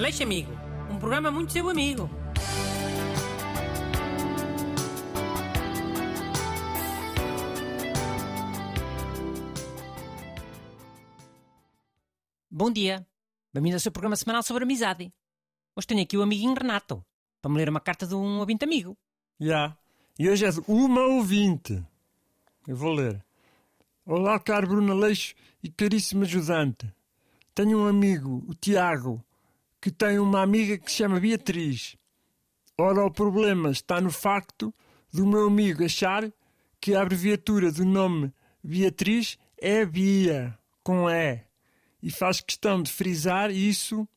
[0.00, 0.50] Aleixo Amigo,
[0.90, 2.08] um programa muito seu amigo.
[12.50, 13.06] Bom dia.
[13.52, 15.12] Bem-vindo ao seu programa semanal sobre amizade.
[15.76, 17.04] Hoje tenho aqui o amiguinho Renato,
[17.42, 18.96] para me ler uma carta de um ouvinte amigo.
[19.38, 19.76] Já.
[20.18, 21.84] E hoje é de uma ouvinte.
[22.66, 23.22] Eu vou ler.
[24.06, 26.90] Olá, caro Bruno Aleixo e caríssimo ajudante.
[27.54, 29.22] Tenho um amigo, o Tiago,
[29.80, 31.96] que tem uma amiga que se chama Beatriz.
[32.78, 34.74] Ora, o problema está no facto
[35.12, 36.30] do meu amigo achar
[36.80, 38.32] que a abreviatura do nome
[38.62, 41.40] Beatriz é Bia, com E,
[42.02, 44.08] e faz questão de frisar isso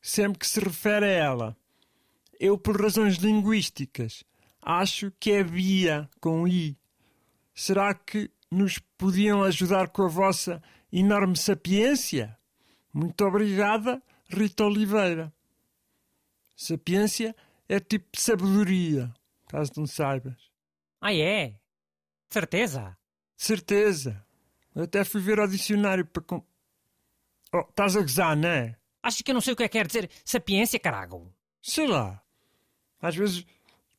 [0.00, 1.56] sempre que se refere a ela.
[2.38, 4.24] Eu, por razões linguísticas,
[4.60, 6.76] acho que é Bia, com I.
[7.54, 12.36] Será que nos podiam ajudar com a vossa enorme sapiência?
[12.92, 15.32] Muito obrigada, Rita Oliveira.
[16.56, 17.34] Sapiência
[17.68, 19.12] é tipo de sabedoria,
[19.48, 20.50] caso não saibas.
[21.00, 21.58] Ah, é?
[22.30, 22.96] Certeza?
[23.36, 24.24] Certeza.
[24.74, 26.22] Eu até fui ver ao dicionário para.
[26.22, 26.44] Com...
[27.52, 28.76] Oh, estás a gozar, não é?
[29.02, 31.32] Acho que eu não sei o que é que quer dizer sapiência, carago.
[31.60, 32.22] Sei lá.
[33.00, 33.44] Às vezes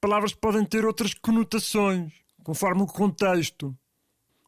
[0.00, 2.12] palavras podem ter outras conotações,
[2.44, 3.76] conforme o contexto.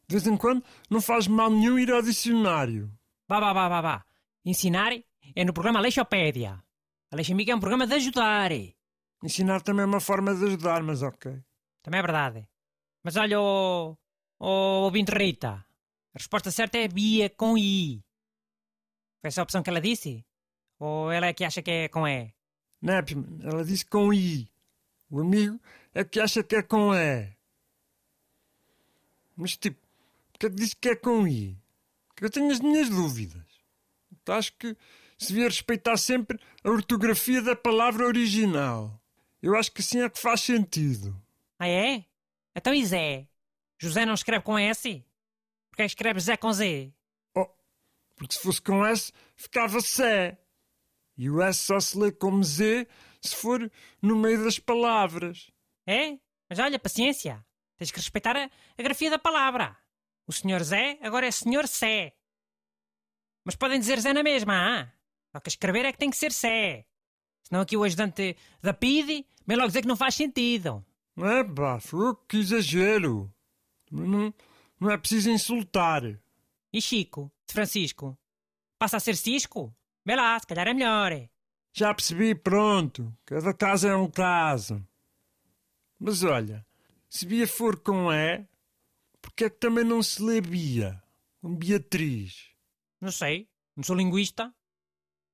[0.06, 2.92] De vez em quando não faz mal nenhum ir ao dicionário.
[3.26, 4.04] Vá, vá, vá, vá, vá.
[4.44, 4.92] Ensinar
[5.34, 6.62] é no programa Aleixopédia.
[7.10, 8.50] Aleixo Amigo é um programa de ajudar.
[9.22, 11.42] Ensinar também é uma forma de ajudar, mas ok.
[11.82, 12.48] Também é verdade.
[13.02, 13.96] Mas olha, o,
[14.38, 14.46] o
[14.84, 15.64] ouvinte Rita,
[16.14, 18.02] a resposta certa é Bia com I.
[19.20, 20.24] Foi essa a opção que ela disse?
[20.78, 22.34] Ou ela é que acha que é com E?
[22.80, 23.04] Não, é,
[23.44, 24.48] ela disse com I.
[25.08, 25.60] O amigo
[25.94, 27.28] é que acha que é com E.
[29.36, 29.80] Mas tipo,
[30.32, 31.56] porque é que disse que é com I?
[32.08, 33.46] Porque eu tenho as minhas dúvidas.
[34.10, 34.76] Então, acho que
[35.22, 39.00] se devia respeitar sempre a ortografia da palavra original.
[39.42, 41.20] Eu acho que assim é que faz sentido.
[41.58, 42.04] Ah, é?
[42.54, 43.28] Então e Zé?
[43.78, 45.04] José não escreve com S?
[45.70, 46.92] Porque escreve Zé com Z?
[47.34, 47.48] Oh,
[48.14, 50.38] porque se fosse com S, ficava Sé.
[51.16, 52.86] E o S só se lê como Z
[53.20, 55.50] se for no meio das palavras.
[55.86, 56.18] É?
[56.48, 57.44] Mas olha, paciência.
[57.76, 58.44] Tens que respeitar a,
[58.78, 59.76] a grafia da palavra.
[60.26, 62.12] O senhor Zé agora é senhor Sé.
[63.44, 64.92] Mas podem dizer Zé na mesma, ah?
[65.32, 66.84] Só que escrever é que tem que ser Sé.
[67.42, 70.84] Senão aqui o ajudante da PID vem logo dizer que não faz sentido.
[71.16, 71.78] É, pá,
[72.28, 73.32] que exagero.
[73.90, 74.32] Não,
[74.78, 76.02] não é preciso insultar.
[76.72, 78.18] E Chico, de Francisco?
[78.78, 79.74] Passa a ser Cisco?
[80.04, 81.28] Vê lá, se calhar é melhor.
[81.72, 83.14] Já percebi, pronto.
[83.24, 84.86] Cada caso é um caso.
[85.98, 86.66] Mas olha,
[87.08, 88.46] se Bia for com E,
[89.20, 91.02] porque é que também não se lê Bia?
[91.42, 92.50] Um Beatriz.
[93.00, 94.52] Não sei, não sou linguista.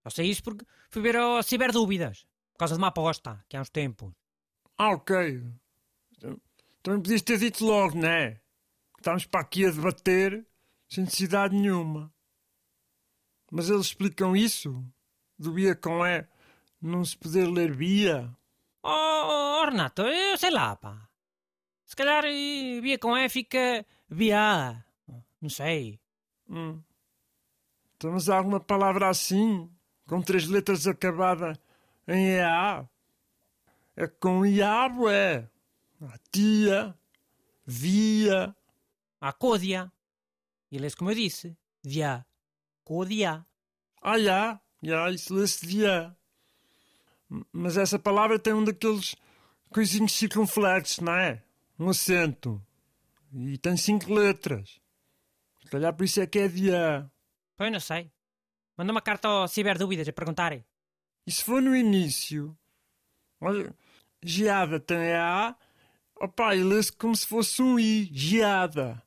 [0.09, 3.61] Só sei isso porque fui ver ao Ciberdúvidas, por causa de uma aposta, que há
[3.61, 4.13] uns tempos.
[4.79, 5.45] Ah, ok.
[6.83, 8.41] Também podias ter dito logo, não é?
[8.97, 10.47] Estamos para aqui a debater
[10.89, 12.13] sem necessidade nenhuma.
[13.51, 14.83] Mas eles explicam isso?
[15.39, 16.27] Do Bia com E
[16.81, 18.35] não se poder ler Bia?
[18.83, 21.09] Oh, oh, oh Renato, eu sei lá, pá.
[21.85, 24.85] Se calhar Bia com E fica Bia.
[25.41, 26.01] Não sei.
[26.49, 26.81] Hum.
[27.99, 29.71] Temos alguma palavra assim,
[30.09, 31.57] com três letras acabada
[32.09, 32.89] em EA?
[33.95, 35.49] É com IABO, é.
[36.01, 36.95] A tia,
[37.67, 38.57] via.
[39.21, 39.35] A.
[40.71, 41.57] E lê-se como eu disse.
[41.83, 42.25] Via.
[42.85, 43.45] Côdia.
[44.01, 44.61] Ah, já.
[44.83, 46.17] Já, isso lê-se via.
[47.53, 49.15] Mas essa palavra tem um daqueles
[49.71, 51.43] coisinhos circunflexos, não é?
[51.79, 52.63] Um acento.
[53.33, 54.81] E tem cinco letras.
[55.61, 57.11] Se calhar por isso é que é via.
[57.57, 58.11] Pois não sei.
[58.79, 60.65] Manda uma carta ao Ciberdúvidas a perguntarem.
[61.27, 62.57] E se for no início?
[63.41, 63.75] Olha,
[64.23, 65.57] geada tem A.
[66.15, 68.09] Opa, e lê-se como se fosse um I.
[68.13, 69.03] Geada.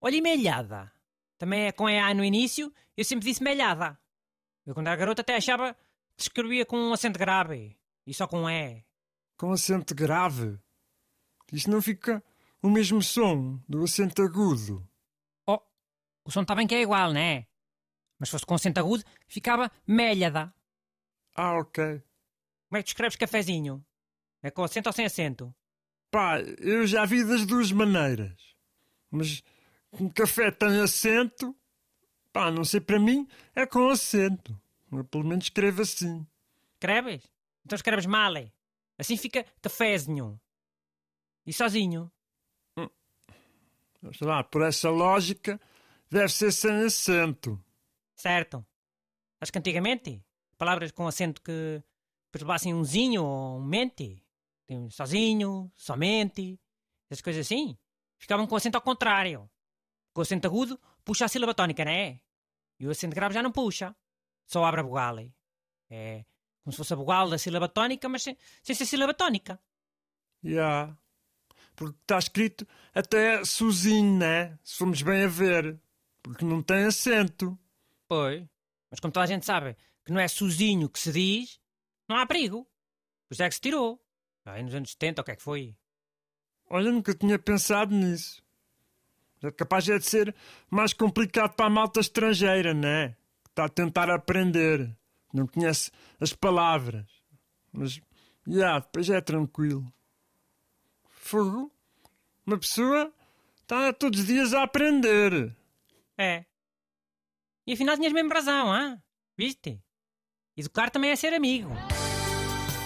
[0.00, 0.92] Olha, e melhada.
[1.38, 2.72] Também é com EA no início.
[2.96, 3.96] Eu sempre disse melhada.
[4.66, 5.74] Eu quando era garota até achava
[6.16, 7.78] que escrevia com um acento grave.
[8.04, 8.84] E só com E.
[9.36, 10.58] Com acento grave?
[11.52, 12.24] Isto não fica
[12.60, 14.84] o mesmo som do acento agudo.
[15.46, 15.60] Oh,
[16.24, 17.46] o som está bem que é igual, não é?
[18.18, 20.52] Mas se fosse com acento agudo, ficava melhada.
[21.34, 22.02] Ah, ok.
[22.68, 23.84] Como é que escreves cafezinho?
[24.42, 25.54] É com acento ou sem acento?
[26.10, 28.54] Pá, eu já vi das duas maneiras.
[29.10, 29.42] Mas
[29.92, 31.54] um café tem acento,
[32.32, 34.58] pá, não sei para mim, é com acento.
[34.90, 36.26] Eu pelo menos escrevo assim.
[36.74, 37.22] Escreves?
[37.64, 38.36] Então escreves mal.
[38.36, 38.50] é?
[38.98, 40.40] Assim fica cafezinho.
[41.46, 42.10] E sozinho?
[42.76, 42.88] Hum.
[44.12, 45.60] Sei lá, por essa lógica,
[46.10, 47.62] deve ser sem acento.
[48.16, 48.66] Certo.
[49.40, 50.24] Acho que antigamente
[50.58, 51.82] palavras com acento que
[52.34, 54.22] levassem um zinho ou um mente.
[54.90, 56.58] Sozinho, somente,
[57.08, 57.78] essas coisas assim.
[58.18, 59.48] Ficavam com acento ao contrário.
[60.12, 62.20] Com acento agudo, puxa a sílaba tónica, não é?
[62.80, 63.94] E o acento grave já não puxa.
[64.46, 65.18] Só abre a vogal.
[65.88, 66.24] É
[66.66, 69.60] como se fosse a vogal da sílaba tónica, mas sem, sem ser sílaba tónica.
[70.42, 70.50] Já.
[70.50, 70.98] Yeah.
[71.76, 74.58] Porque está escrito até sozinho, né?
[74.64, 75.80] Se formos bem a ver.
[76.24, 77.56] Porque não tem acento.
[78.08, 78.44] Pois.
[78.90, 81.60] Mas como toda a gente sabe que não é sozinho que se diz,
[82.08, 82.66] não há perigo.
[83.28, 84.00] Por isso é que se tirou.
[84.44, 85.76] Aí nos anos 70, o que é que foi?
[86.70, 88.42] Olha, nunca tinha pensado nisso.
[89.42, 90.34] É capaz é de ser
[90.70, 93.16] mais complicado para a malta estrangeira, né?
[93.44, 94.96] Que está a tentar aprender.
[95.32, 97.04] Não conhece as palavras.
[97.72, 98.02] Mas, já,
[98.48, 99.84] yeah, depois é tranquilo.
[101.08, 101.70] Fogo.
[102.46, 103.12] Uma pessoa
[103.62, 105.54] está todos os dias a aprender.
[106.16, 106.44] É.
[107.66, 108.96] E afinal tinhas mesmo razão, ah?
[109.36, 109.80] Viste?
[110.56, 111.70] Educar também é ser amigo.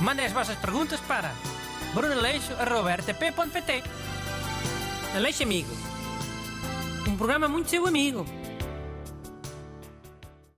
[0.00, 1.30] Mandem as vossas perguntas para
[1.94, 3.82] brunaleixo.rtp.pt
[5.14, 5.70] Aleixo Amigo.
[7.06, 8.24] Um programa muito seu amigo.